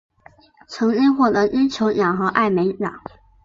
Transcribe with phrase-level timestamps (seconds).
[0.67, 2.91] 曾经获得金球奖和艾美奖。